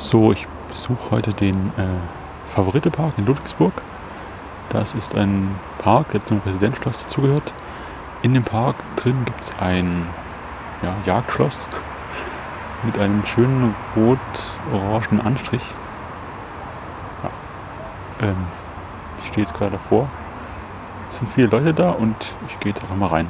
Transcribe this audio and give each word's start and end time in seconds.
So, 0.00 0.30
ich 0.30 0.46
besuche 0.68 1.10
heute 1.10 1.34
den 1.34 1.72
äh, 1.76 1.82
Favorite-Park 2.46 3.14
in 3.16 3.26
Ludwigsburg. 3.26 3.72
Das 4.70 4.94
ist 4.94 5.16
ein 5.16 5.56
Park, 5.78 6.12
der 6.12 6.24
zum 6.24 6.38
Residenzschloss 6.38 7.02
dazugehört. 7.02 7.52
In 8.22 8.32
dem 8.32 8.44
Park 8.44 8.76
drin 8.94 9.24
gibt 9.24 9.40
es 9.40 9.52
ein 9.58 10.06
ja, 10.82 10.94
Jagdschloss 11.04 11.58
mit 12.84 12.96
einem 12.96 13.24
schönen 13.26 13.74
rot-orangen 13.96 15.20
Anstrich. 15.20 15.64
Ja. 17.24 18.28
Ähm, 18.28 18.36
ich 19.20 19.26
stehe 19.26 19.44
jetzt 19.44 19.54
gerade 19.54 19.72
davor. 19.72 20.08
Es 21.10 21.18
sind 21.18 21.32
viele 21.32 21.48
Leute 21.48 21.74
da 21.74 21.90
und 21.90 22.36
ich 22.46 22.60
gehe 22.60 22.70
jetzt 22.70 22.82
einfach 22.82 22.96
mal 22.96 23.08
rein. 23.08 23.28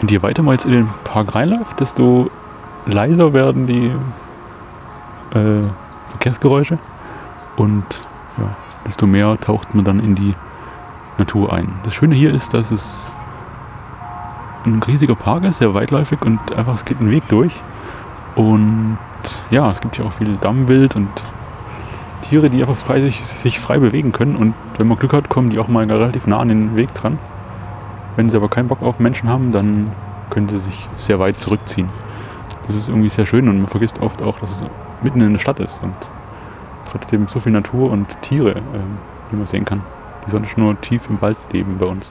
Und 0.00 0.10
je 0.10 0.22
weiter 0.22 0.42
man 0.42 0.52
jetzt 0.52 0.66
in 0.66 0.72
den 0.72 0.90
Park 1.04 1.34
reinläuft, 1.34 1.80
desto 1.80 2.30
leiser 2.86 3.32
werden 3.32 3.66
die 3.66 3.92
äh, 5.36 5.62
Verkehrsgeräusche 6.06 6.78
und 7.56 7.84
ja, 8.38 8.56
desto 8.86 9.06
mehr 9.06 9.38
taucht 9.38 9.74
man 9.74 9.84
dann 9.84 10.00
in 10.00 10.14
die 10.14 10.34
Natur 11.18 11.52
ein. 11.52 11.72
Das 11.84 11.94
Schöne 11.94 12.14
hier 12.14 12.32
ist, 12.32 12.54
dass 12.54 12.70
es 12.70 13.12
ein 14.64 14.82
riesiger 14.82 15.14
Park 15.14 15.44
ist, 15.44 15.58
sehr 15.58 15.74
weitläufig 15.74 16.18
und 16.24 16.38
einfach 16.52 16.74
es 16.74 16.84
geht 16.84 17.00
ein 17.00 17.10
Weg 17.10 17.28
durch. 17.28 17.52
Und 18.36 18.98
ja, 19.50 19.70
es 19.70 19.80
gibt 19.80 19.96
hier 19.96 20.04
auch 20.04 20.12
viel 20.12 20.36
Dammwild 20.36 20.94
und 20.94 21.10
Tiere, 22.22 22.50
die 22.50 22.60
einfach 22.60 22.76
frei 22.76 23.00
sich, 23.00 23.24
sich 23.24 23.58
frei 23.58 23.78
bewegen 23.78 24.12
können. 24.12 24.36
Und 24.36 24.54
wenn 24.76 24.86
man 24.86 24.98
Glück 24.98 25.12
hat, 25.12 25.28
kommen 25.28 25.50
die 25.50 25.58
auch 25.58 25.68
mal 25.68 25.90
relativ 25.90 26.26
nah 26.26 26.38
an 26.38 26.48
den 26.48 26.76
Weg 26.76 26.94
dran. 26.94 27.18
Wenn 28.18 28.28
sie 28.28 28.36
aber 28.36 28.48
keinen 28.48 28.66
Bock 28.66 28.82
auf 28.82 28.98
Menschen 28.98 29.28
haben, 29.28 29.52
dann 29.52 29.92
können 30.30 30.48
sie 30.48 30.58
sich 30.58 30.88
sehr 30.96 31.20
weit 31.20 31.36
zurückziehen. 31.36 31.88
Das 32.66 32.74
ist 32.74 32.88
irgendwie 32.88 33.10
sehr 33.10 33.26
schön 33.26 33.48
und 33.48 33.58
man 33.58 33.68
vergisst 33.68 34.00
oft 34.00 34.22
auch, 34.22 34.40
dass 34.40 34.50
es 34.50 34.64
mitten 35.04 35.20
in 35.20 35.34
der 35.34 35.38
Stadt 35.38 35.60
ist 35.60 35.80
und 35.84 35.94
trotzdem 36.90 37.28
so 37.28 37.38
viel 37.38 37.52
Natur 37.52 37.92
und 37.92 38.08
Tiere, 38.22 38.56
ähm, 38.56 38.98
die 39.30 39.36
man 39.36 39.46
sehen 39.46 39.64
kann, 39.64 39.82
die 40.26 40.32
sonst 40.32 40.58
nur 40.58 40.80
tief 40.80 41.08
im 41.08 41.20
Wald 41.22 41.36
leben 41.52 41.78
bei 41.78 41.86
uns. 41.86 42.10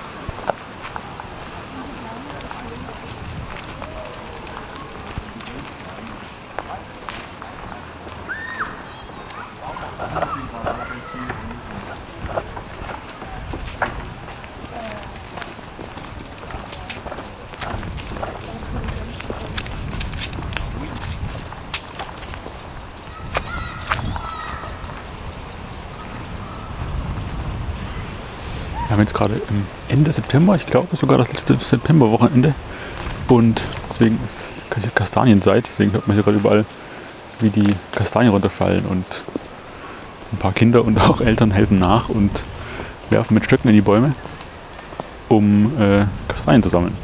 Wir 28.91 28.97
haben 28.97 29.03
jetzt 29.03 29.13
gerade 29.13 29.41
Ende 29.87 30.11
September, 30.11 30.53
ich 30.57 30.65
glaube 30.65 30.97
sogar 30.97 31.17
das 31.17 31.29
letzte 31.29 31.55
Septemberwochenende. 31.55 32.53
Und 33.29 33.63
deswegen 33.89 34.19
ist 34.27 34.93
Kastanienzeit, 34.93 35.65
deswegen 35.65 35.93
hört 35.93 36.09
man 36.09 36.15
hier 36.15 36.25
gerade 36.25 36.35
überall, 36.35 36.65
wie 37.39 37.51
die 37.51 37.73
Kastanien 37.93 38.33
runterfallen. 38.33 38.83
Und 38.85 39.23
ein 40.33 40.39
paar 40.39 40.51
Kinder 40.51 40.83
und 40.83 40.99
auch 40.99 41.21
Eltern 41.21 41.51
helfen 41.51 41.79
nach 41.79 42.09
und 42.09 42.43
werfen 43.09 43.33
mit 43.33 43.45
Stöcken 43.45 43.69
in 43.69 43.75
die 43.75 43.81
Bäume, 43.81 44.13
um 45.29 45.71
äh, 45.79 46.03
Kastanien 46.27 46.61
zu 46.61 46.67
sammeln. 46.67 46.97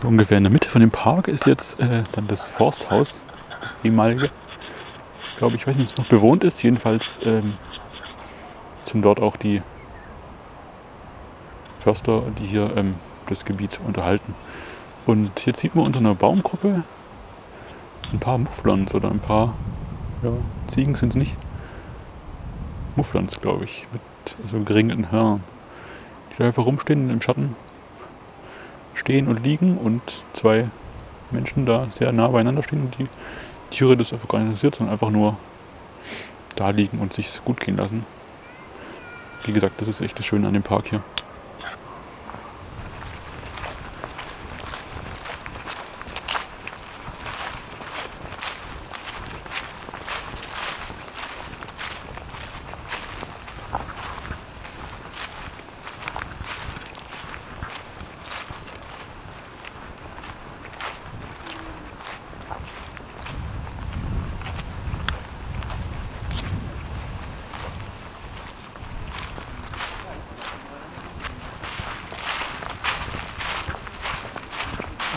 So 0.00 0.06
ungefähr 0.06 0.38
in 0.38 0.44
der 0.44 0.52
Mitte 0.52 0.68
von 0.68 0.80
dem 0.80 0.92
Park 0.92 1.26
ist 1.26 1.46
jetzt 1.46 1.80
äh, 1.80 2.04
dann 2.12 2.28
das 2.28 2.46
Forsthaus, 2.46 3.20
das 3.60 3.74
ehemalige. 3.82 4.30
Das 5.20 5.34
glaube 5.36 5.56
ich, 5.56 5.66
weiß 5.66 5.76
nicht, 5.76 5.88
ob 5.88 5.92
es 5.92 5.98
noch 5.98 6.08
bewohnt 6.08 6.44
ist. 6.44 6.62
Jedenfalls 6.62 7.18
ähm, 7.24 7.54
sind 8.84 9.02
dort 9.04 9.20
auch 9.20 9.36
die 9.36 9.60
Förster, 11.80 12.22
die 12.38 12.46
hier 12.46 12.76
ähm, 12.76 12.94
das 13.26 13.44
Gebiet 13.44 13.80
unterhalten. 13.84 14.36
Und 15.04 15.46
jetzt 15.46 15.58
sieht 15.60 15.74
man 15.74 15.86
unter 15.86 15.98
einer 15.98 16.14
Baumgruppe 16.14 16.84
ein 18.12 18.20
paar 18.20 18.38
Mufflons 18.38 18.94
oder 18.94 19.10
ein 19.10 19.18
paar 19.18 19.54
ja, 20.22 20.30
Ziegen 20.68 20.94
sind 20.94 21.10
es 21.10 21.16
nicht. 21.16 21.36
Mufflons, 22.94 23.40
glaube 23.40 23.64
ich, 23.64 23.88
mit 23.92 24.02
so 24.48 24.60
geringelten 24.60 25.10
Hörnern, 25.10 25.42
die 26.30 26.36
da 26.38 26.46
einfach 26.46 26.64
rumstehen 26.64 27.10
im 27.10 27.20
Schatten 27.20 27.56
stehen 29.08 29.26
und 29.26 29.42
liegen 29.42 29.78
und 29.78 30.02
zwei 30.34 30.68
Menschen 31.30 31.64
da 31.64 31.86
sehr 31.90 32.12
nah 32.12 32.28
beieinander 32.28 32.62
stehen 32.62 32.82
und 32.82 32.98
die 32.98 33.06
Tiere 33.70 33.96
das 33.96 34.12
einfach 34.12 34.28
gar 34.28 34.38
nicht 34.38 34.48
interessiert, 34.48 34.74
sondern 34.74 34.92
einfach 34.92 35.08
nur 35.08 35.38
da 36.56 36.68
liegen 36.68 36.98
und 36.98 37.14
sich 37.14 37.42
gut 37.42 37.58
gehen 37.58 37.78
lassen. 37.78 38.04
Wie 39.46 39.52
gesagt, 39.52 39.80
das 39.80 39.88
ist 39.88 40.02
echt 40.02 40.18
das 40.18 40.26
Schöne 40.26 40.46
an 40.46 40.52
dem 40.52 40.62
Park 40.62 40.88
hier. 40.90 41.02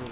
So, 0.00 0.06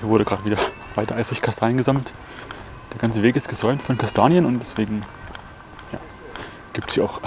hier 0.00 0.08
wurde 0.08 0.24
gerade 0.24 0.44
wieder 0.44 0.56
weiter 0.94 1.16
eifrig 1.16 1.42
Kastanien 1.42 1.76
gesammelt. 1.76 2.12
Der 2.92 2.98
ganze 2.98 3.22
Weg 3.22 3.36
ist 3.36 3.48
gesäumt 3.48 3.82
von 3.82 3.98
Kastanien 3.98 4.46
und 4.46 4.60
deswegen 4.60 5.02
ja, 5.92 5.98
gibt 6.72 6.88
es 6.88 6.94
hier 6.94 7.04
auch 7.04 7.20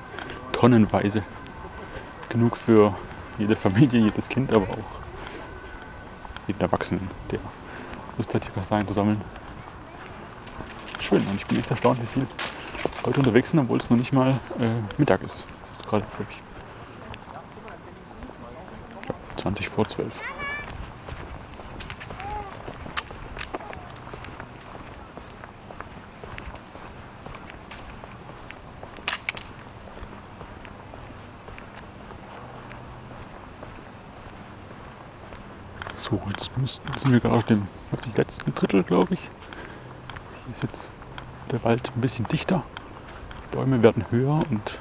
tonnenweise 0.52 1.24
genug 2.28 2.56
für 2.56 2.94
jede 3.38 3.56
Familie, 3.56 4.00
jedes 4.00 4.28
Kind, 4.28 4.52
aber 4.52 4.68
auch 4.68 5.00
jeden 6.46 6.60
Erwachsenen, 6.60 7.08
der 7.30 7.38
Lust 8.16 8.34
hat, 8.34 8.44
hier 8.44 8.52
Kastanien 8.52 8.86
zu 8.88 8.94
sammeln. 8.94 9.20
Schön 11.00 11.24
und 11.26 11.36
ich 11.36 11.46
bin 11.46 11.58
echt 11.58 11.70
erstaunt, 11.70 12.00
wie 12.02 12.06
viel 12.06 12.26
Leute 13.04 13.20
unterwegs 13.20 13.50
sind, 13.50 13.60
obwohl 13.60 13.78
es 13.78 13.88
noch 13.88 13.96
nicht 13.96 14.12
mal 14.12 14.40
äh, 14.58 14.80
Mittag 14.98 15.22
ist. 15.22 15.46
Es 15.72 15.80
ist 15.80 15.86
gerade, 15.86 16.04
glaube 16.16 16.30
ich, 16.30 16.42
ja, 19.08 19.14
20 19.36 19.68
vor 19.68 19.86
12. 19.86 20.22
So, 36.08 36.22
jetzt 36.30 36.56
müssten, 36.56 36.96
sind 36.96 37.12
wir 37.12 37.20
gerade 37.20 37.34
auf 37.34 37.44
dem 37.44 37.68
auf 37.92 38.00
dem 38.00 38.14
letzten 38.14 38.54
Drittel, 38.54 38.82
glaube 38.82 39.12
ich. 39.12 39.20
Hier 39.20 40.54
ist 40.54 40.62
jetzt 40.62 40.88
der 41.52 41.62
Wald 41.64 41.92
ein 41.94 42.00
bisschen 42.00 42.26
dichter. 42.28 42.64
Die 43.44 43.56
Bäume 43.56 43.82
werden 43.82 44.06
höher 44.10 44.42
und 44.50 44.80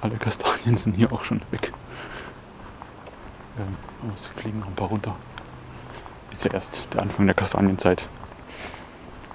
alle 0.00 0.16
Kastanien 0.16 0.76
sind 0.76 0.94
hier 0.94 1.12
auch 1.12 1.24
schon 1.24 1.40
weg. 1.50 1.72
Ähm, 3.58 3.76
aber 4.00 4.14
es 4.14 4.28
fliegen 4.28 4.60
noch 4.60 4.68
ein 4.68 4.76
paar 4.76 4.88
runter. 4.88 5.16
Ist 6.30 6.44
ja 6.44 6.52
erst 6.52 6.86
der 6.94 7.02
Anfang 7.02 7.26
der 7.26 7.34
Kastanienzeit. 7.34 8.06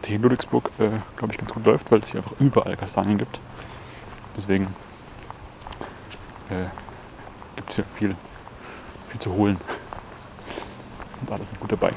Der 0.04 0.08
hier 0.08 0.16
in 0.16 0.22
Ludwigsburg, 0.22 0.72
äh, 0.80 0.90
glaube 1.18 1.34
ich, 1.34 1.38
ganz 1.38 1.52
gut 1.54 1.66
läuft, 1.66 1.92
weil 1.92 2.00
es 2.00 2.08
hier 2.08 2.22
einfach 2.22 2.40
überall 2.40 2.78
Kastanien 2.78 3.18
gibt. 3.18 3.42
Deswegen 4.38 4.74
äh, 6.50 6.68
gibt 7.58 7.72
es 7.72 7.76
hier 7.76 7.86
viel, 7.86 8.16
viel 9.10 9.20
zu 9.20 9.34
holen. 9.34 9.60
Und 11.22 11.32
alles 11.32 11.52
ist 11.52 11.60
gut 11.60 11.72
dabei. 11.72 11.92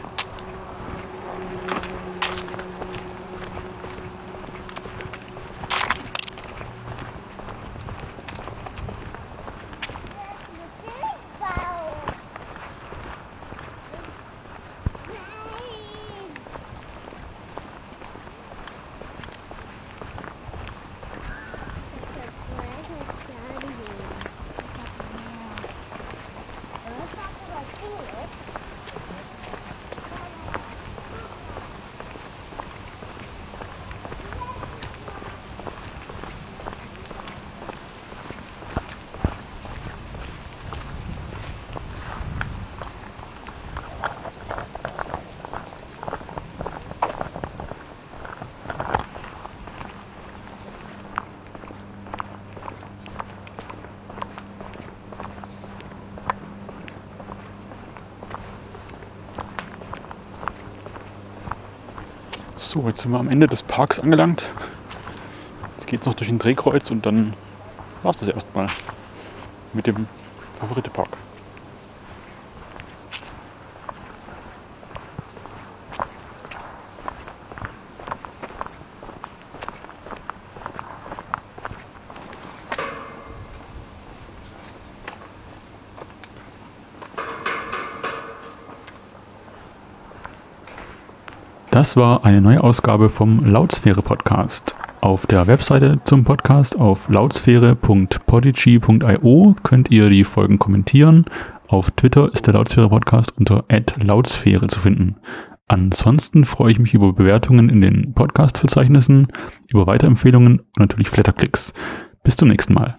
So, 62.62 62.86
jetzt 62.86 63.00
sind 63.00 63.10
wir 63.10 63.18
am 63.18 63.28
Ende 63.28 63.46
des 63.46 63.62
Parks 63.62 63.98
angelangt. 63.98 64.44
Jetzt 65.76 65.86
geht 65.86 66.00
es 66.00 66.06
noch 66.06 66.12
durch 66.12 66.28
ein 66.28 66.38
Drehkreuz 66.38 66.90
und 66.90 67.06
dann 67.06 67.32
war 68.02 68.10
es 68.10 68.18
das 68.18 68.28
erstmal 68.28 68.66
mit 69.72 69.86
dem 69.86 70.06
Favorite-Park. 70.60 71.08
Das 91.80 91.96
war 91.96 92.24
eine 92.26 92.42
neue 92.42 92.62
Ausgabe 92.62 93.08
vom 93.08 93.42
Lautsphäre 93.42 94.02
Podcast. 94.02 94.76
Auf 95.00 95.24
der 95.24 95.46
Webseite 95.46 95.98
zum 96.04 96.24
Podcast 96.24 96.78
auf 96.78 97.08
lautsphäre.podigy.io 97.08 99.56
könnt 99.62 99.90
ihr 99.90 100.10
die 100.10 100.24
Folgen 100.24 100.58
kommentieren. 100.58 101.24
Auf 101.68 101.90
Twitter 101.92 102.30
ist 102.34 102.46
der 102.46 102.52
Lautsphäre 102.52 102.90
Podcast 102.90 103.32
unter 103.38 103.64
@lautsphäre 103.96 104.66
zu 104.66 104.78
finden. 104.78 105.16
Ansonsten 105.68 106.44
freue 106.44 106.72
ich 106.72 106.78
mich 106.78 106.92
über 106.92 107.14
Bewertungen 107.14 107.70
in 107.70 107.80
den 107.80 108.12
Podcast-Verzeichnissen, 108.12 109.28
über 109.68 109.86
Weiterempfehlungen 109.86 110.58
und 110.58 110.78
natürlich 110.78 111.08
Flatterklicks. 111.08 111.72
Bis 112.22 112.36
zum 112.36 112.48
nächsten 112.48 112.74
Mal. 112.74 112.94